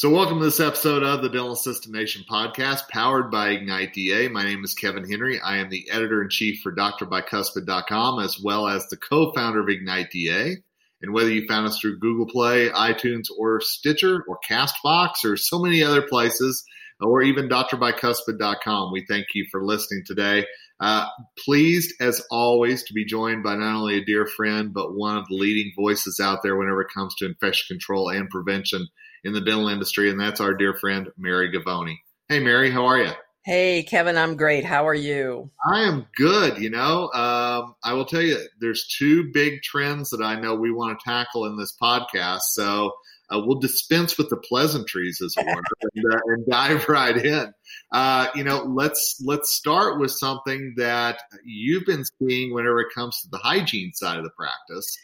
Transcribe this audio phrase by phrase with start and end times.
[0.00, 4.28] So, welcome to this episode of the Dental Assistant Nation podcast, powered by Ignite DA.
[4.28, 5.38] My name is Kevin Henry.
[5.38, 9.68] I am the editor in chief for drbicuspid.com, as well as the co founder of
[9.68, 10.56] Ignite DA.
[11.02, 15.58] And whether you found us through Google Play, iTunes, or Stitcher, or Castbox, or so
[15.58, 16.64] many other places,
[17.02, 20.46] or even drbicuspid.com, we thank you for listening today.
[20.80, 21.08] Uh,
[21.44, 25.26] pleased, as always, to be joined by not only a dear friend, but one of
[25.28, 28.88] the leading voices out there whenever it comes to infection control and prevention
[29.24, 31.96] in the dental industry, and that's our dear friend, Mary Govoni.
[32.28, 33.12] Hey, Mary, how are you?
[33.42, 34.64] Hey, Kevin, I'm great.
[34.64, 35.50] How are you?
[35.64, 36.58] I am good.
[36.58, 40.70] You know, um, I will tell you, there's two big trends that I know we
[40.70, 42.42] want to tackle in this podcast.
[42.50, 42.92] So
[43.30, 45.62] uh, we'll dispense with the pleasantries, as it were,
[45.94, 47.52] and, uh, and, dive right in.
[47.90, 53.22] Uh, you know, let's let's start with something that you've been seeing whenever it comes
[53.22, 54.98] to the hygiene side of the practice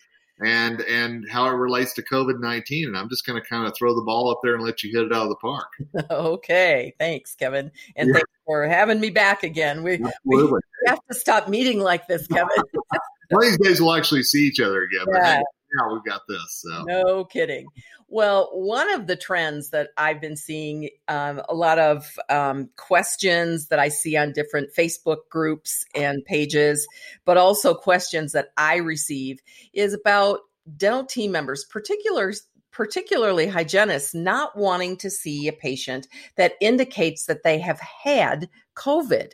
[0.45, 2.88] and and how it relates to COVID nineteen.
[2.88, 4.90] And I'm just going to kind of throw the ball up there and let you
[4.92, 5.68] hit it out of the park.
[6.10, 8.14] okay, thanks, Kevin, and yeah.
[8.14, 9.82] thanks for having me back again.
[9.82, 10.48] We, we
[10.87, 12.48] have to stop meeting like this, Kevin.
[13.30, 15.06] One of these days we'll actually see each other again.
[15.12, 15.43] Yeah.
[15.74, 16.62] Now we've got this.
[16.62, 16.84] So.
[16.84, 17.66] No kidding.
[18.09, 23.68] Well, one of the trends that I've been seeing, um, a lot of um, questions
[23.68, 26.87] that I see on different Facebook groups and pages,
[27.24, 29.40] but also questions that I receive
[29.72, 30.40] is about
[30.76, 32.34] dental team members, particularly
[32.70, 36.06] particularly hygienists, not wanting to see a patient
[36.37, 39.32] that indicates that they have had COVID.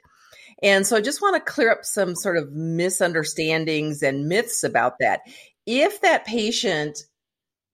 [0.63, 4.95] And so I just want to clear up some sort of misunderstandings and myths about
[5.01, 5.23] that.
[5.67, 6.99] If that patient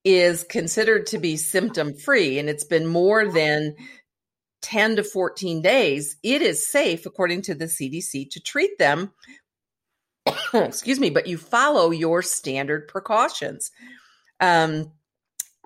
[0.04, 3.74] is considered to be symptom free and it's been more than
[4.62, 9.12] 10 to 14 days, it is safe, according to the CDC, to treat them.
[10.54, 13.70] excuse me, but you follow your standard precautions.
[14.40, 14.92] Um,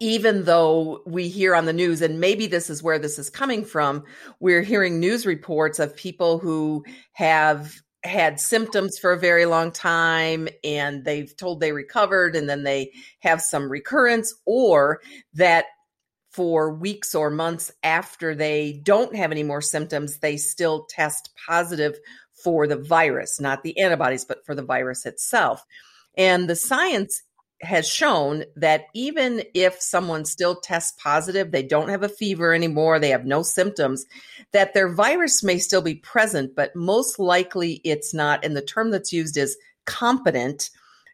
[0.01, 3.65] even though we hear on the news, and maybe this is where this is coming
[3.65, 4.05] from,
[4.41, 10.49] we're hearing news reports of people who have had symptoms for a very long time
[10.65, 12.91] and they've told they recovered and then they
[13.21, 15.01] have some recurrence or
[15.35, 15.67] that
[16.31, 21.97] for weeks or months after they don't have any more symptoms they still test positive
[22.43, 25.65] for the virus not the antibodies but for the virus itself.
[26.17, 27.23] And the science
[27.63, 32.99] has shown that even if someone still tests positive, they don't have a fever anymore,
[32.99, 34.05] they have no symptoms,
[34.53, 38.45] that their virus may still be present, but most likely it's not.
[38.45, 39.57] And the term that's used is
[39.87, 40.71] competent,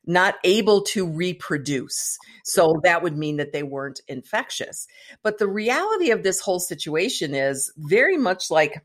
[0.07, 2.17] not able to reproduce.
[2.45, 4.87] So that would mean that they weren't infectious.
[5.23, 8.83] But the reality of this whole situation is very much like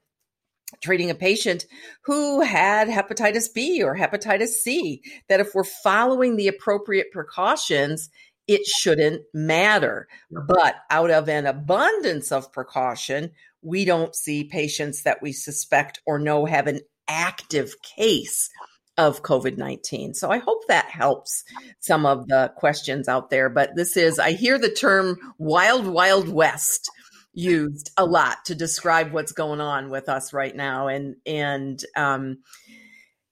[0.81, 1.65] treating a patient
[2.05, 8.09] who had hepatitis B or hepatitis C, that if we're following the appropriate precautions,
[8.47, 10.07] it shouldn't matter.
[10.31, 13.31] But out of an abundance of precaution,
[13.61, 18.49] we don't see patients that we suspect or know have an active case
[18.97, 20.13] of COVID 19.
[20.13, 21.43] So I hope that helps
[21.79, 23.49] some of the questions out there.
[23.49, 26.89] But this is, I hear the term wild, wild west
[27.33, 30.87] used a lot to describe what's going on with us right now.
[30.87, 32.39] And and um,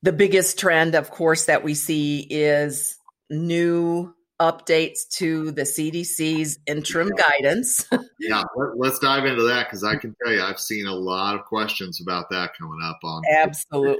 [0.02, 2.98] the biggest trend of course that we see is
[3.30, 7.30] new updates to the CDC's interim yeah.
[7.30, 7.86] guidance.
[8.20, 8.44] yeah,
[8.76, 11.46] let, us dive into that because I can tell you I've seen a lot of
[11.46, 13.22] questions about that coming up on.
[13.32, 14.00] Absolutely.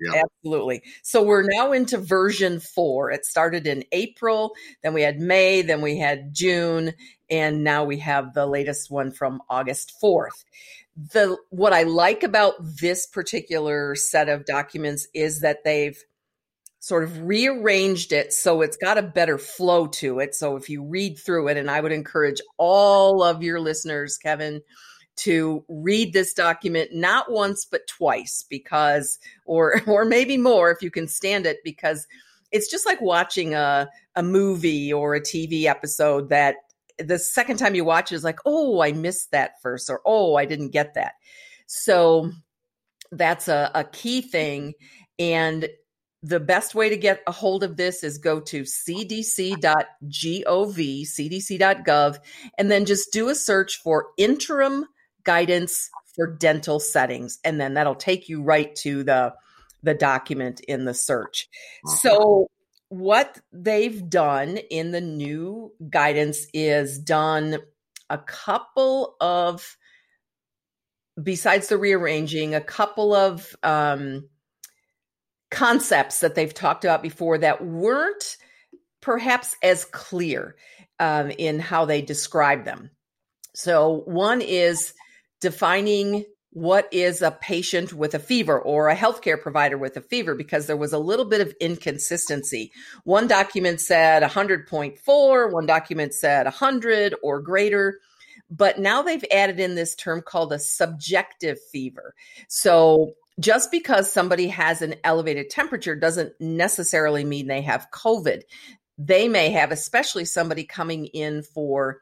[0.00, 0.22] Yeah.
[0.24, 0.82] Absolutely.
[1.02, 3.10] So we're now into version four.
[3.10, 6.94] It started in April, then we had May, then we had June,
[7.28, 10.44] and now we have the latest one from August 4th
[10.96, 16.00] the what I like about this particular set of documents is that they've
[16.84, 20.34] sort of rearranged it so it's got a better flow to it.
[20.34, 24.60] So if you read through it, and I would encourage all of your listeners, Kevin,
[25.16, 30.90] to read this document not once but twice because or or maybe more if you
[30.90, 32.06] can stand it because
[32.52, 36.56] it's just like watching a a movie or a TV episode that
[36.98, 40.36] the second time you watch it is like, "Oh, I missed that first or "Oh,
[40.36, 41.14] I didn't get that."
[41.64, 42.30] So
[43.10, 44.74] that's a, a key thing
[45.18, 45.66] and
[46.24, 49.58] the best way to get a hold of this is go to cdc.gov,
[50.46, 52.18] cdc.gov,
[52.56, 54.86] and then just do a search for interim
[55.24, 57.38] guidance for dental settings.
[57.44, 59.34] And then that'll take you right to the,
[59.82, 61.46] the document in the search.
[62.00, 62.46] So,
[62.88, 67.58] what they've done in the new guidance is done
[68.08, 69.76] a couple of,
[71.22, 74.28] besides the rearranging, a couple of, um,
[75.54, 78.36] concepts that they've talked about before that weren't
[79.00, 80.56] perhaps as clear
[80.98, 82.90] um, in how they describe them.
[83.54, 84.94] So, one is
[85.40, 90.34] defining what is a patient with a fever or a healthcare provider with a fever
[90.34, 92.72] because there was a little bit of inconsistency.
[93.04, 98.00] One document said 100.4, one document said 100 or greater.
[98.50, 102.14] But now they've added in this term called a subjective fever.
[102.48, 108.42] So just because somebody has an elevated temperature doesn't necessarily mean they have COVID.
[108.96, 112.00] They may have, especially somebody coming in for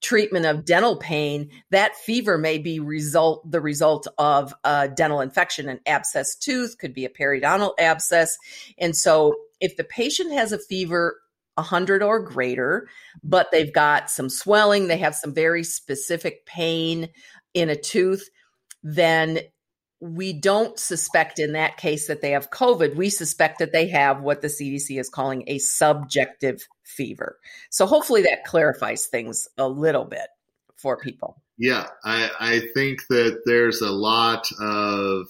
[0.00, 5.68] treatment of dental pain, that fever may be result the result of a dental infection,
[5.68, 8.36] an abscess tooth could be a periodontal abscess.
[8.78, 11.20] And so if the patient has a fever
[11.54, 12.88] 100 or greater,
[13.22, 17.10] but they've got some swelling, they have some very specific pain
[17.52, 18.30] in a tooth,
[18.82, 19.40] then
[20.00, 22.96] we don't suspect in that case that they have COVID.
[22.96, 27.38] We suspect that they have what the CDC is calling a subjective fever.
[27.70, 30.28] So hopefully that clarifies things a little bit
[30.76, 31.42] for people.
[31.58, 35.26] Yeah, I, I think that there's a lot of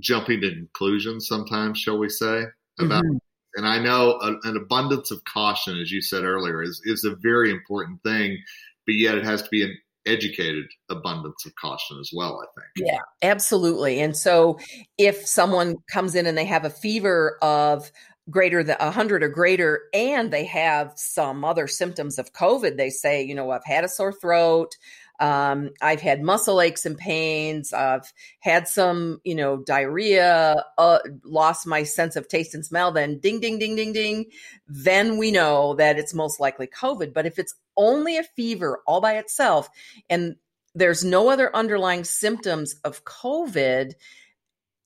[0.00, 2.44] jumping to conclusions sometimes, shall we say,
[2.80, 3.04] about.
[3.04, 3.16] Mm-hmm.
[3.54, 7.16] And I know a, an abundance of caution, as you said earlier, is, is a
[7.16, 8.38] very important thing,
[8.86, 9.76] but yet it has to be an
[10.08, 12.88] educated abundance of caution as well, I think.
[12.88, 14.00] Yeah, absolutely.
[14.00, 14.58] And so
[14.96, 17.90] if someone comes in and they have a fever of
[18.30, 23.22] greater than 100 or greater and they have some other symptoms of covid they say
[23.22, 24.76] you know i've had a sore throat
[25.20, 27.72] um, I've had muscle aches and pains.
[27.72, 32.92] I've had some, you know, diarrhea, uh, lost my sense of taste and smell.
[32.92, 34.26] Then ding, ding, ding, ding, ding.
[34.68, 37.12] Then we know that it's most likely COVID.
[37.12, 39.70] But if it's only a fever all by itself
[40.10, 40.36] and
[40.74, 43.94] there's no other underlying symptoms of COVID,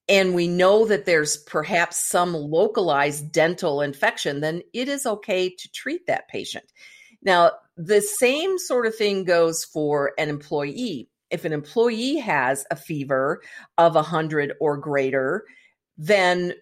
[0.08, 5.72] and we know that there's perhaps some localized dental infection, then it is okay to
[5.72, 6.64] treat that patient.
[7.22, 11.08] Now, the same sort of thing goes for an employee.
[11.30, 13.42] If an employee has a fever
[13.78, 15.44] of 100 or greater,
[15.96, 16.54] then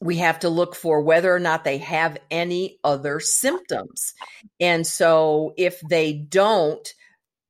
[0.00, 4.14] we have to look for whether or not they have any other symptoms.
[4.60, 6.86] And so if they don't,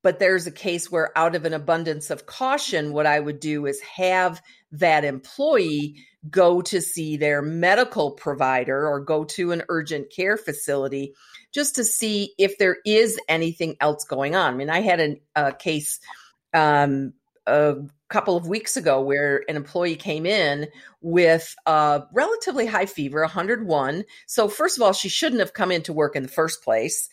[0.03, 3.67] but there's a case where out of an abundance of caution, what I would do
[3.67, 4.43] is have
[4.73, 11.15] that employee go to see their medical provider or go to an urgent care facility
[11.53, 14.55] just to see if there is anything else going on.
[14.55, 16.01] I mean, I had an, a case
[16.53, 17.15] um,
[17.47, 17.77] a
[18.09, 20.69] couple of weeks ago where an employee came in
[21.01, 24.05] with a relatively high fever, 101.
[24.27, 27.09] So, first of all, she shouldn't have come into work in the first place,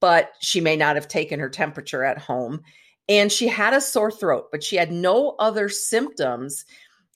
[0.00, 2.62] but she may not have taken her temperature at home.
[3.08, 6.64] And she had a sore throat, but she had no other symptoms.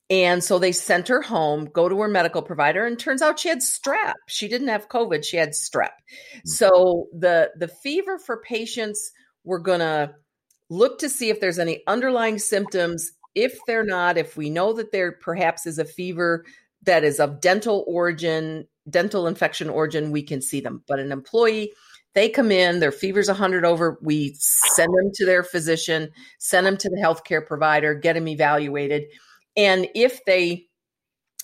[0.09, 3.49] And so they sent her home, go to her medical provider, and turns out she
[3.49, 4.15] had strep.
[4.29, 5.91] She didn't have COVID, she had strep.
[5.91, 6.49] Mm-hmm.
[6.49, 9.11] So the the fever for patients,
[9.45, 10.15] we're gonna
[10.69, 13.13] look to see if there's any underlying symptoms.
[13.35, 16.45] If they're not, if we know that there perhaps is a fever
[16.83, 20.83] that is of dental origin, dental infection origin, we can see them.
[20.87, 21.73] But an employee,
[22.15, 26.77] they come in, their fever's 100 over, we send them to their physician, send them
[26.79, 29.05] to the healthcare provider, get them evaluated
[29.57, 30.67] and if they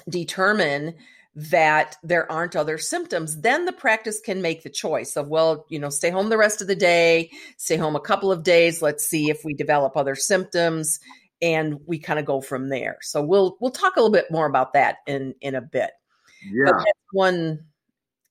[0.08, 0.94] determine
[1.34, 5.78] that there aren't other symptoms, then the practice can make the choice of, well, you
[5.78, 8.82] know, stay home the rest of the day, stay home a couple of days.
[8.82, 11.00] Let's see if we develop other symptoms
[11.40, 12.98] and we kind of go from there.
[13.00, 15.92] So we'll, we'll talk a little bit more about that in, in a bit.
[16.44, 16.64] Yeah.
[16.66, 17.64] But that's one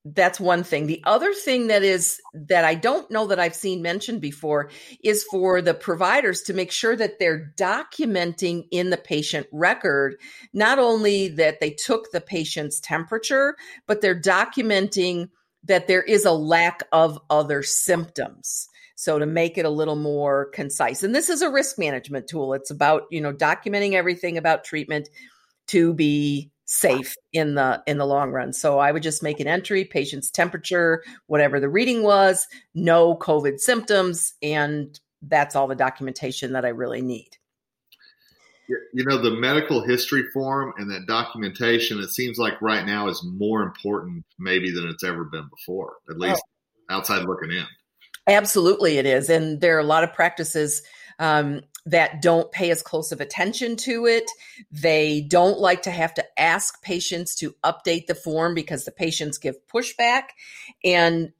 [0.03, 0.88] that's one thing.
[0.88, 4.72] The other thing that is that I don't know that I've seen mentioned before
[5.03, 10.15] is for the providers to make sure that they're documenting in the patient record
[10.53, 13.55] not only that they took the patient's temperature,
[13.86, 15.29] but they're documenting
[15.65, 18.67] that there is a lack of other symptoms.
[18.96, 21.03] So to make it a little more concise.
[21.03, 22.53] And this is a risk management tool.
[22.53, 25.10] It's about, you know, documenting everything about treatment
[25.67, 28.53] to be safe in the in the long run.
[28.53, 33.59] So I would just make an entry, patient's temperature, whatever the reading was, no COVID
[33.59, 37.29] symptoms, and that's all the documentation that I really need.
[38.93, 43.21] You know, the medical history form and that documentation, it seems like right now is
[43.21, 46.19] more important maybe than it's ever been before, at oh.
[46.19, 46.41] least
[46.89, 46.95] oh.
[46.95, 47.65] outside looking in.
[48.27, 49.29] Absolutely, it is.
[49.29, 50.83] And there are a lot of practices
[51.21, 54.29] um, that don't pay as close of attention to it.
[54.71, 59.37] They don't like to have to ask patients to update the form because the patients
[59.37, 60.23] give pushback.
[60.83, 61.31] And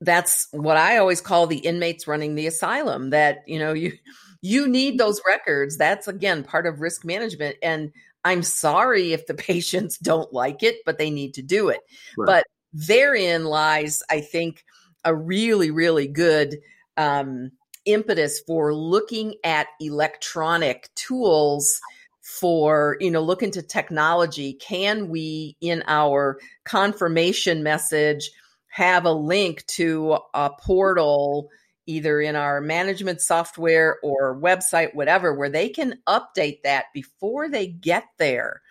[0.00, 3.92] that's what I always call the inmates running the asylum that, you know, you
[4.40, 5.76] you need those records.
[5.76, 7.92] That's again part of risk management and
[8.24, 11.80] I'm sorry if the patients don't like it, but they need to do it.
[12.16, 12.26] Right.
[12.26, 14.64] But therein lies I think
[15.04, 16.58] a really really good
[16.96, 17.50] um
[17.84, 21.80] impetus for looking at electronic tools
[22.22, 24.54] for you know look into technology.
[24.54, 28.30] Can we in our confirmation message
[28.68, 31.50] have a link to a portal
[31.86, 37.66] either in our management software or website whatever where they can update that before they
[37.66, 38.61] get there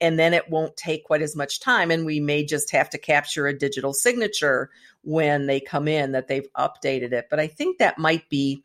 [0.00, 2.98] and then it won't take quite as much time and we may just have to
[2.98, 4.70] capture a digital signature
[5.02, 7.26] when they come in that they've updated it.
[7.30, 8.62] But i think that might be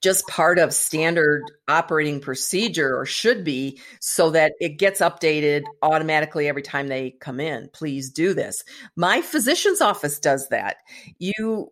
[0.00, 6.48] just part of standard operating procedure or should be so that it gets updated automatically
[6.48, 7.68] every time they come in.
[7.72, 8.64] Please do this.
[8.96, 10.78] My physician's office does that.
[11.18, 11.70] You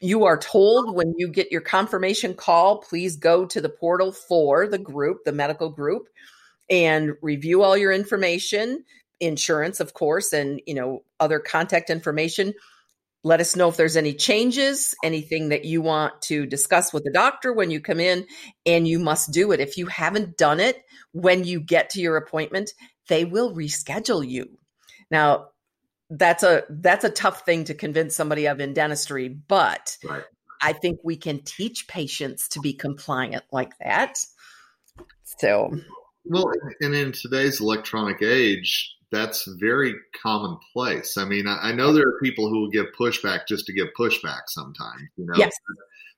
[0.00, 4.68] you are told when you get your confirmation call please go to the portal for
[4.68, 6.08] the group the medical group
[6.70, 8.84] and review all your information
[9.20, 12.54] insurance of course and you know other contact information
[13.24, 17.10] let us know if there's any changes, anything that you want to discuss with the
[17.12, 18.26] doctor when you come in,
[18.64, 19.60] and you must do it.
[19.60, 20.82] If you haven't done it
[21.12, 22.72] when you get to your appointment,
[23.08, 24.58] they will reschedule you.
[25.10, 25.48] Now,
[26.10, 30.22] that's a that's a tough thing to convince somebody of in dentistry, but right.
[30.62, 34.18] I think we can teach patients to be compliant like that.
[35.24, 35.78] So,
[36.28, 41.16] well, and in today's electronic age, that's very commonplace.
[41.16, 43.88] I mean, I, I, know there are people who will give pushback just to give
[43.98, 45.34] pushback sometimes, you know.
[45.36, 45.52] Yes.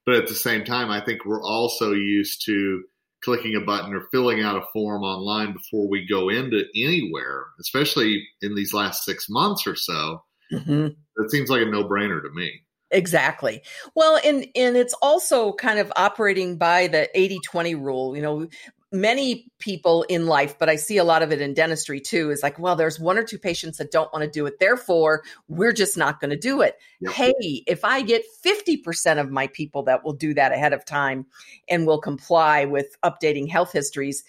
[0.07, 2.83] But at the same time, I think we're also used to
[3.23, 8.26] clicking a button or filling out a form online before we go into anywhere, especially
[8.43, 10.25] in these last six months or so.
[10.52, 10.88] Mm-hmm.
[11.23, 12.62] It seems like a no brainer to me.
[12.90, 13.62] Exactly.
[13.95, 18.17] Well, and and it's also kind of operating by the 80-20 rule.
[18.17, 18.49] You know,
[18.92, 22.42] many people in life, but I see a lot of it in dentistry too, is
[22.42, 24.59] like, well, there's one or two patients that don't want to do it.
[24.59, 26.76] Therefore, we're just not going to do it.
[27.00, 27.12] Yep.
[27.12, 31.26] Hey, if I get 50% of my people that will do that ahead of time
[31.68, 34.25] and will comply with updating health histories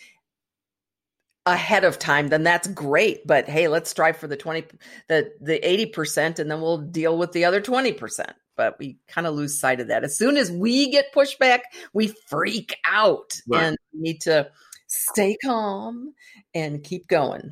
[1.48, 3.26] ahead of time, then that's great.
[3.26, 4.64] But hey, let's strive for the 20,
[5.08, 9.34] the, the 80%, and then we'll deal with the other 20% but we kind of
[9.34, 10.04] lose sight of that.
[10.04, 11.62] As soon as we get pushback,
[11.94, 13.64] we freak out right.
[13.64, 14.52] and need to
[14.86, 16.14] stay calm
[16.54, 17.52] and keep going.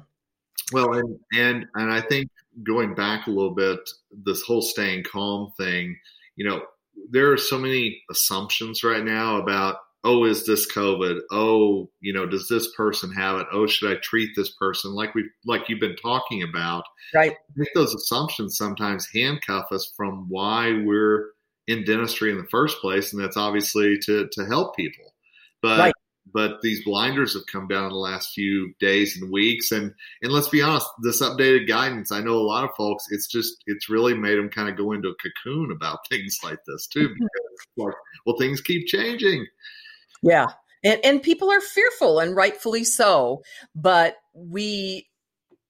[0.71, 2.29] Well, and and and I think
[2.61, 3.79] going back a little bit,
[4.23, 5.97] this whole staying calm thing,
[6.35, 6.61] you know,
[7.09, 11.19] there are so many assumptions right now about oh, is this COVID?
[11.31, 13.47] Oh, you know, does this person have it?
[13.51, 16.83] Oh, should I treat this person like we like you've been talking about?
[17.13, 17.31] Right.
[17.31, 21.31] I think those assumptions sometimes handcuff us from why we're
[21.67, 25.13] in dentistry in the first place, and that's obviously to to help people.
[25.61, 25.93] But right.
[26.33, 30.31] but these blinders have come down in the last few days and weeks, and and
[30.31, 33.89] let's be honest, this updated guidance, I know a lot of folks, it's just it's
[33.89, 37.93] really made them kind of go into a cocoon about things like this too, because
[38.25, 39.45] well, things keep changing.
[40.21, 40.47] Yeah.
[40.83, 43.43] And, and people are fearful and rightfully so,
[43.75, 45.09] but we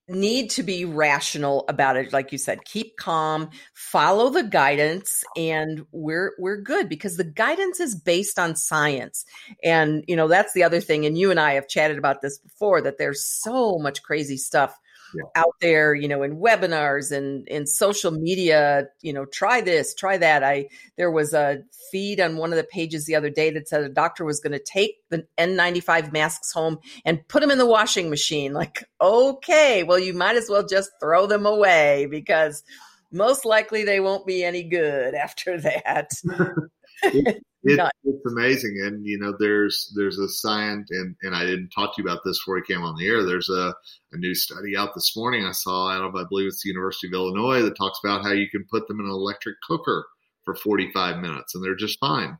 [0.09, 5.85] need to be rational about it like you said keep calm follow the guidance and
[5.91, 9.23] we're we're good because the guidance is based on science
[9.63, 12.39] and you know that's the other thing and you and I have chatted about this
[12.39, 14.75] before that there's so much crazy stuff
[15.15, 15.23] yeah.
[15.35, 20.17] out there, you know, in webinars and in social media, you know, try this, try
[20.17, 20.43] that.
[20.43, 23.83] I there was a feed on one of the pages the other day that said
[23.83, 27.65] a doctor was going to take the N95 masks home and put them in the
[27.65, 28.53] washing machine.
[28.53, 32.63] Like, okay, well, you might as well just throw them away because
[33.11, 36.11] most likely they won't be any good after that.
[37.03, 41.69] it, it, it's amazing, and you know, there's there's a science, and and I didn't
[41.69, 43.23] talk to you about this before we came on the air.
[43.23, 43.73] There's a
[44.11, 47.07] a new study out this morning I saw out of I believe it's the University
[47.07, 50.05] of Illinois that talks about how you can put them in an electric cooker
[50.45, 52.37] for 45 minutes, and they're just fine.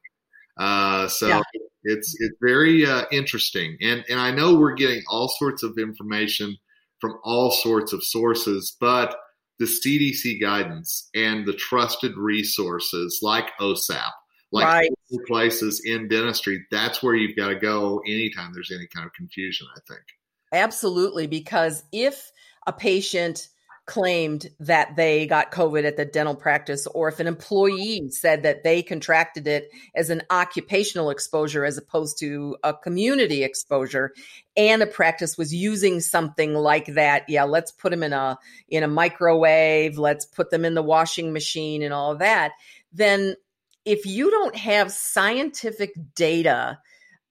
[0.57, 1.41] Uh, so yeah.
[1.83, 6.57] it's it's very uh, interesting, and and I know we're getting all sorts of information
[6.99, 9.15] from all sorts of sources, but
[9.57, 14.11] the CDC guidance and the trusted resources like OSAP
[14.51, 14.91] like right.
[15.27, 19.67] places in dentistry, that's where you've got to go anytime there's any kind of confusion,
[19.75, 20.03] I think.
[20.51, 21.27] Absolutely.
[21.27, 22.31] Because if
[22.65, 23.49] a patient
[23.85, 28.63] claimed that they got COVID at the dental practice, or if an employee said that
[28.63, 34.13] they contracted it as an occupational exposure as opposed to a community exposure,
[34.55, 38.37] and a practice was using something like that, yeah, let's put them in a
[38.67, 42.51] in a microwave, let's put them in the washing machine, and all of that.
[42.93, 43.35] Then
[43.85, 46.79] if you don't have scientific data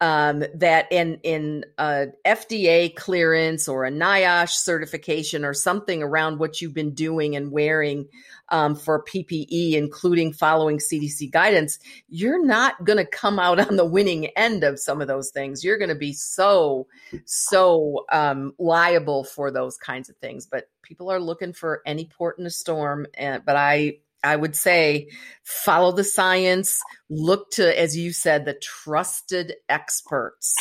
[0.01, 6.75] um, that in in FDA clearance or a NIOSH certification or something around what you've
[6.75, 8.07] been doing and wearing
[8.51, 13.85] um, for PPE, including following CDC guidance, you're not going to come out on the
[13.85, 15.65] winning end of some of those things.
[15.65, 16.87] You're going to be so
[17.25, 20.47] so um, liable for those kinds of things.
[20.47, 23.07] But people are looking for any port in a storm.
[23.15, 25.09] And, but I I would say
[25.45, 30.55] follow the science, look to, as you said, the trusted experts.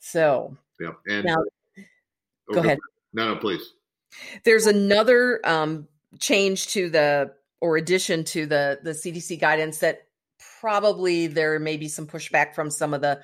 [0.00, 0.92] So, yeah.
[1.06, 1.36] And now,
[2.52, 2.78] go ahead.
[3.12, 3.62] No, no, please.
[4.44, 5.88] There's another um,
[6.20, 10.06] change to the or addition to the the CDC guidance that
[10.60, 13.20] probably there may be some pushback from some of the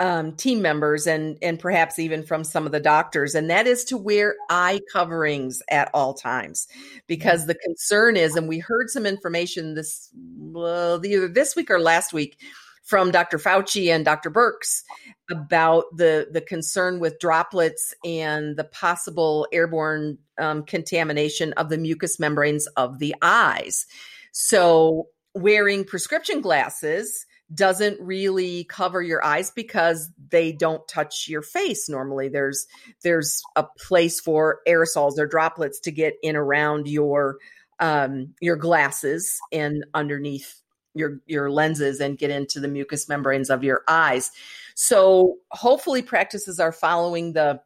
[0.00, 3.84] um, team members and and perhaps even from some of the doctors, and that is
[3.84, 6.66] to wear eye coverings at all times,
[7.06, 11.78] because the concern is, and we heard some information this well, either this week or
[11.78, 12.38] last week
[12.82, 13.38] from Dr.
[13.38, 14.30] Fauci and Dr.
[14.30, 14.82] Birx
[15.30, 22.18] about the the concern with droplets and the possible airborne um, contamination of the mucous
[22.18, 23.86] membranes of the eyes.
[24.32, 31.88] So wearing prescription glasses doesn't really cover your eyes because they don't touch your face
[31.88, 32.28] normally.
[32.28, 32.66] There's
[33.02, 37.36] there's a place for aerosols or droplets to get in around your
[37.80, 40.60] um your glasses and underneath
[40.94, 44.30] your your lenses and get into the mucous membranes of your eyes.
[44.74, 47.60] So hopefully practices are following the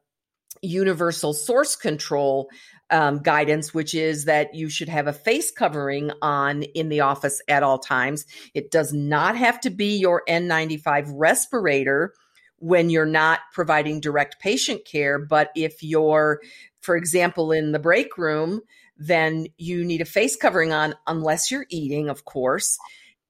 [0.63, 2.49] universal source control
[2.91, 7.41] um, guidance, which is that you should have a face covering on in the office
[7.49, 8.25] at all times.
[8.55, 12.15] It does not have to be your N95 respirator
[12.57, 15.19] when you're not providing direct patient care.
[15.19, 16.41] But if you're,
[16.81, 18.63] for example, in the break room,
[18.97, 22.79] then you need a face covering on unless you're eating, of course.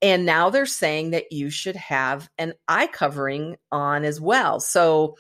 [0.01, 4.61] And now they're saying that you should have an eye covering on as well.
[4.61, 5.17] So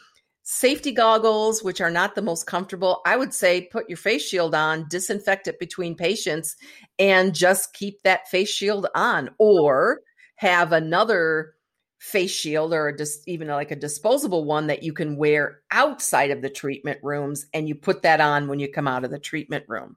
[0.51, 4.55] safety goggles, which are not the most comfortable, I would say put your face shield
[4.55, 6.57] on, disinfect it between patients,
[6.99, 10.01] and just keep that face shield on, or
[10.37, 11.53] have another
[11.99, 16.41] face shield or just even like a disposable one that you can wear outside of
[16.41, 19.65] the treatment rooms and you put that on when you come out of the treatment
[19.69, 19.97] room.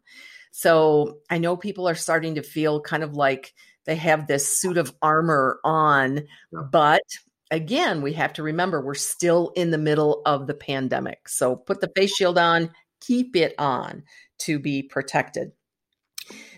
[0.52, 3.54] So I know people are starting to feel kind of like
[3.86, 7.04] they have this suit of armor on, but
[7.52, 11.28] again, we have to remember we're still in the middle of the pandemic.
[11.30, 14.04] So put the face shield on, keep it on
[14.40, 15.52] to be protected.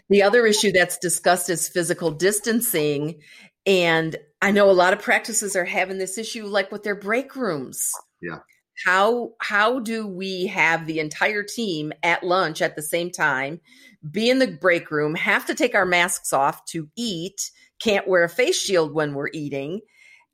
[0.10, 3.20] The other issue that's discussed is physical distancing.
[3.66, 7.36] And I know a lot of practices are having this issue like with their break
[7.36, 7.90] rooms.
[8.22, 8.40] Yeah.
[8.86, 13.62] How how do we have the entire team at lunch at the same time,
[14.10, 18.24] be in the break room, have to take our masks off to eat, can't wear
[18.24, 19.82] a face shield when we're eating,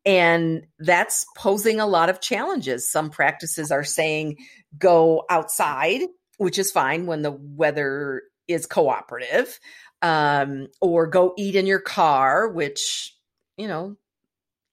[0.05, 2.89] and that's posing a lot of challenges.
[2.89, 4.37] Some practices are saying
[4.77, 6.01] go outside,
[6.37, 9.59] which is fine when the weather is cooperative,
[10.01, 13.15] um, or go eat in your car, which,
[13.57, 13.97] you know,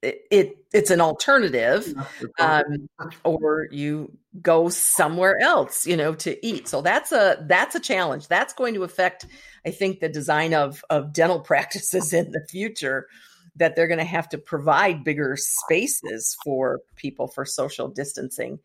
[0.03, 1.93] it, it it's an alternative
[2.39, 2.89] um,
[3.25, 4.13] or you
[4.43, 6.69] go somewhere else you know to eat.
[6.69, 8.29] So that's a that's a challenge.
[8.29, 9.27] That's going to affect
[9.67, 13.09] i think the design of of dental practices in the future
[13.57, 18.59] that they're going to have to provide bigger spaces for people for social distancing.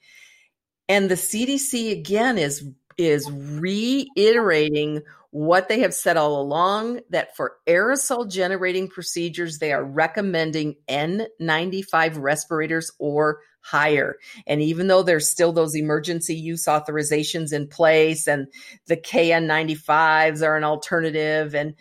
[0.87, 5.01] And the CDC again is is reiterating
[5.31, 12.21] what they have said all along that for aerosol generating procedures they are recommending N95
[12.21, 14.17] respirators or higher.
[14.45, 18.47] And even though there's still those emergency use authorizations in place and
[18.87, 21.75] the KN95s are an alternative and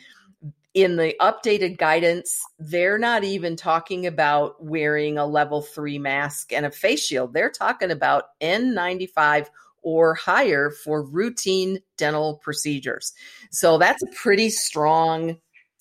[0.74, 6.64] in the updated guidance, they're not even talking about wearing a level three mask and
[6.64, 7.32] a face shield.
[7.32, 9.48] They're talking about N95
[9.82, 13.12] or higher for routine dental procedures.
[13.50, 15.38] So that's a pretty strong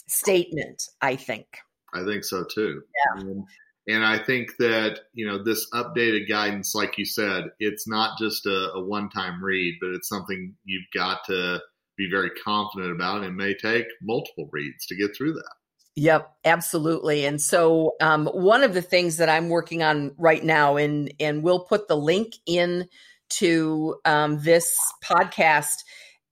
[0.08, 1.45] statement, I think.
[1.93, 2.82] I think so too.
[3.15, 3.21] Yeah.
[3.21, 3.43] And,
[3.88, 8.45] and I think that, you know, this updated guidance, like you said, it's not just
[8.45, 11.62] a, a one time read, but it's something you've got to
[11.99, 13.23] be very confident about.
[13.23, 15.53] It may take multiple reads to get through that.
[15.95, 17.25] Yep, absolutely.
[17.25, 21.43] And so, um, one of the things that I'm working on right now, and and
[21.43, 22.88] we'll put the link in
[23.31, 25.83] to um, this podcast,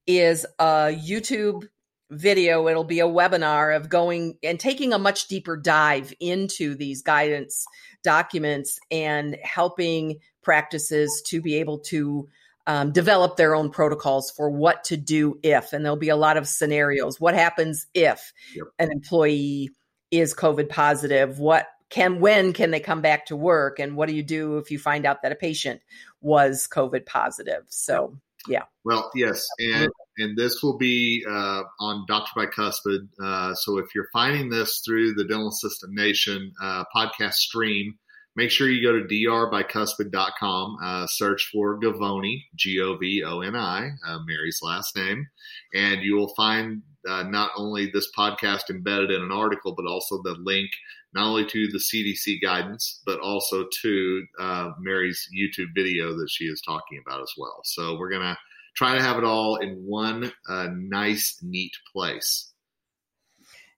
[0.06, 1.68] is a YouTube
[2.10, 2.66] video.
[2.68, 7.66] It'll be a webinar of going and taking a much deeper dive into these guidance
[8.02, 12.26] documents and helping practices to be able to
[12.68, 16.36] um, develop their own protocols for what to do if, and there'll be a lot
[16.36, 17.18] of scenarios.
[17.18, 18.66] What happens if yep.
[18.78, 19.70] an employee
[20.10, 21.38] is COVID positive?
[21.38, 24.70] What can when can they come back to work and what do you do if
[24.70, 25.80] you find out that a patient
[26.20, 28.14] was covid positive so
[28.46, 33.86] yeah well yes and and this will be uh, on dr bicuspid uh, so if
[33.94, 37.98] you're finding this through the dental assistant nation uh, podcast stream
[38.38, 43.56] make sure you go to drbicuspid.com, uh, search for Govoni, G O V O N
[43.56, 45.26] I, uh, Mary's last name,
[45.74, 50.22] and you will find uh, not only this podcast embedded in an article, but also
[50.22, 50.70] the link
[51.14, 56.44] not only to the CDC guidance, but also to uh, Mary's YouTube video that she
[56.44, 57.60] is talking about as well.
[57.64, 58.36] So we're going to
[58.76, 62.52] try to have it all in one uh, nice, neat place.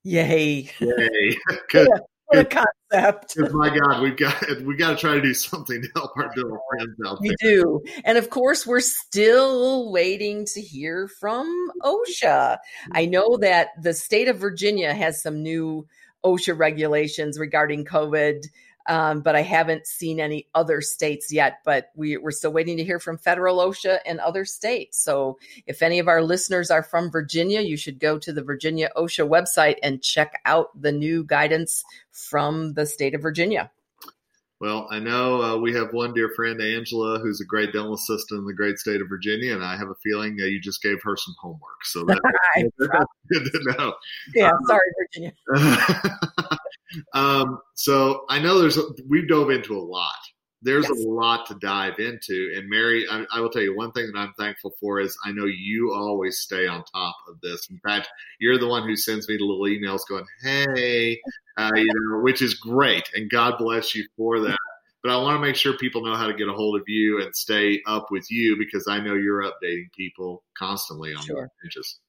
[0.03, 0.71] Yay.
[0.81, 1.37] Yay.
[1.73, 2.45] what a
[2.91, 3.37] concept.
[3.39, 6.31] Oh my God, we've got we got to try to do something to help our
[6.35, 7.31] dental friends out there.
[7.31, 12.59] We do, and of course, we're still waiting to hear from OSHA.
[12.93, 15.87] I know that the state of Virginia has some new
[16.25, 18.47] OSHA regulations regarding COVID
[18.89, 21.59] um, but I haven't seen any other states yet.
[21.65, 24.99] But we, we're still waiting to hear from federal OSHA and other states.
[24.99, 28.91] So if any of our listeners are from Virginia, you should go to the Virginia
[28.97, 33.71] OSHA website and check out the new guidance from the state of Virginia.
[34.61, 38.41] Well, I know uh, we have one dear friend, Angela, who's a great dental assistant
[38.41, 40.99] in the great state of Virginia, and I have a feeling that you just gave
[41.03, 41.83] her some homework.
[41.85, 42.21] So that's
[43.33, 43.95] good to know.
[44.35, 45.33] Yeah, um, sorry, Virginia.
[47.15, 50.15] um, so I know there's we've dove into a lot.
[50.63, 51.05] There's yes.
[51.05, 54.19] a lot to dive into, and Mary, I, I, will tell you one thing that
[54.19, 57.67] I'm thankful for is I know you always stay on top of this.
[57.71, 58.09] In fact,
[58.41, 61.19] you're the one who sends me the little emails going, "Hey,
[61.57, 64.59] uh, you know," which is great, and God bless you for that.
[65.03, 67.23] But I want to make sure people know how to get a hold of you
[67.23, 71.45] and stay up with you because I know you're updating people constantly on sure.
[71.45, 72.01] the pages.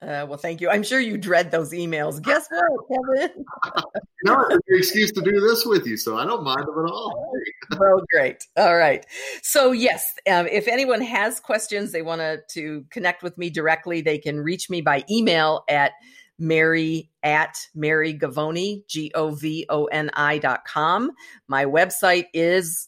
[0.00, 0.70] Uh, well, thank you.
[0.70, 2.22] I'm sure you dread those emails.
[2.22, 3.44] Guess what, Kevin?
[4.24, 6.90] no, it's an excuse to do this with you, so I don't mind them at
[6.90, 7.32] all.
[7.78, 8.46] well, great.
[8.56, 9.04] All right.
[9.42, 14.18] So, yes, um, if anyone has questions, they want to connect with me directly, they
[14.18, 15.92] can reach me by email at
[16.38, 21.10] Mary at Mary Govoni, G O V O N I dot com.
[21.48, 22.87] My website is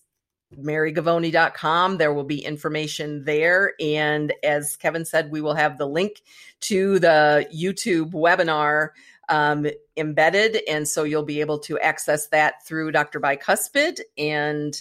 [0.59, 1.99] marygovoni.com.
[1.99, 3.75] There will be information there.
[3.81, 6.23] And as Kevin said, we will have the link
[6.63, 8.91] to the YouTube webinar
[9.29, 10.61] um, embedded.
[10.69, 13.21] And so you'll be able to access that through Dr.
[13.21, 14.01] Bicuspid.
[14.19, 14.81] And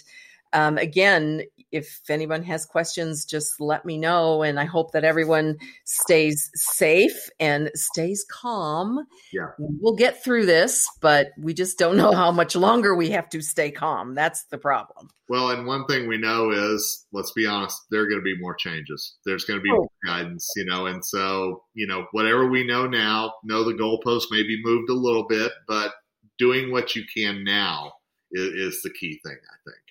[0.52, 4.42] um, again, if anyone has questions, just let me know.
[4.42, 9.06] And I hope that everyone stays safe and stays calm.
[9.32, 9.50] Yeah.
[9.58, 13.40] We'll get through this, but we just don't know how much longer we have to
[13.40, 14.14] stay calm.
[14.14, 15.10] That's the problem.
[15.28, 18.40] Well, and one thing we know is, let's be honest, there are going to be
[18.40, 19.16] more changes.
[19.24, 19.76] There's going to be oh.
[19.76, 24.24] more guidance, you know, and so, you know, whatever we know now, know the goalpost
[24.32, 25.92] may be moved a little bit, but
[26.36, 27.92] doing what you can now
[28.32, 29.89] is, is the key thing, I think.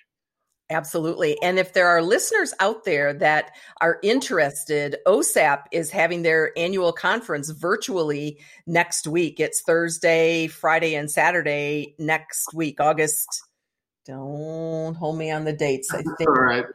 [0.72, 1.42] Absolutely.
[1.42, 3.52] And if there are listeners out there that
[3.82, 9.40] are interested, OSAP is having their annual conference virtually next week.
[9.40, 13.28] It's Thursday, Friday, and Saturday next week, August.
[14.06, 15.92] Don't hold me on the dates.
[15.92, 16.30] I think.
[16.30, 16.66] All right.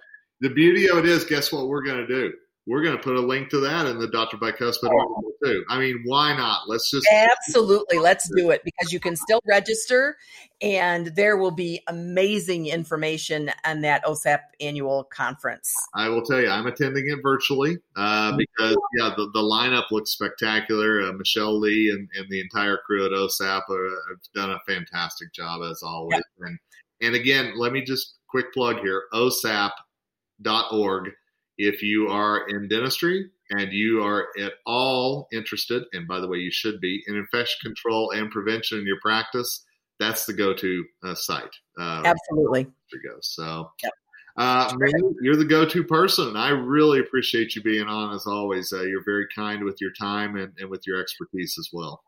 [0.40, 2.32] The beauty of it is, guess what we're going to do?
[2.66, 4.38] We're going to put a link to that in the Dr.
[4.38, 5.64] Bicuspid article too.
[5.68, 6.62] I mean, why not?
[6.66, 10.16] Let's just absolutely let's do it because you can still register,
[10.62, 15.74] and there will be amazing information on that OSAP annual conference.
[15.94, 20.12] I will tell you, I'm attending it virtually uh, because yeah, the, the lineup looks
[20.12, 21.02] spectacular.
[21.02, 25.34] Uh, Michelle Lee and, and the entire crew at OSAP are, have done a fantastic
[25.34, 26.22] job as always.
[26.40, 26.46] Yeah.
[26.46, 26.58] And
[27.02, 29.72] and again, let me just quick plug here: OSAP.org
[31.58, 36.38] if you are in dentistry and you are at all interested, and by the way,
[36.38, 39.64] you should be in infection control and prevention in your practice,
[40.00, 41.54] that's the go-to uh, site.
[41.78, 42.64] Uh, Absolutely.
[42.64, 43.16] Go.
[43.20, 43.92] So, yep.
[44.36, 44.74] uh,
[45.20, 46.36] you're the go-to person.
[46.36, 48.72] I really appreciate you being on as always.
[48.72, 52.02] Uh, you're very kind with your time and, and with your expertise as well.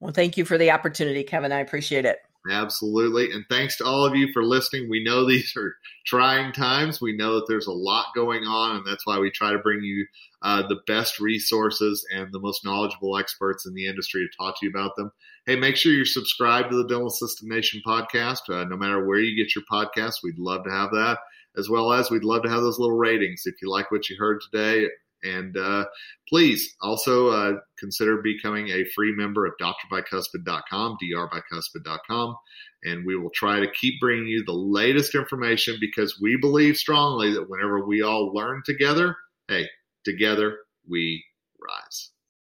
[0.00, 1.52] Well, thank you for the opportunity, Kevin.
[1.52, 2.18] I appreciate it.
[2.48, 3.32] Absolutely.
[3.32, 4.88] And thanks to all of you for listening.
[4.88, 5.74] We know these are
[6.06, 7.00] trying times.
[7.00, 9.82] We know that there's a lot going on, and that's why we try to bring
[9.82, 10.06] you
[10.42, 14.66] uh, the best resources and the most knowledgeable experts in the industry to talk to
[14.66, 15.12] you about them.
[15.46, 18.48] Hey, make sure you're subscribed to the Dental Assistant Nation podcast.
[18.48, 21.18] Uh, no matter where you get your podcast, we'd love to have that,
[21.58, 23.42] as well as we'd love to have those little ratings.
[23.44, 24.88] If you like what you heard today,
[25.22, 25.84] and uh,
[26.28, 32.36] please also uh, consider becoming a free member of drbicuspid.com, drbicuspid.com.
[32.84, 37.32] And we will try to keep bringing you the latest information because we believe strongly
[37.34, 39.16] that whenever we all learn together,
[39.48, 39.66] hey,
[40.04, 41.22] together we
[41.60, 42.10] rise.